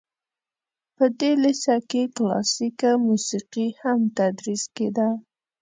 [0.95, 5.07] په دې لیسه کې کلاسیکه موسیقي هم تدریس کیده.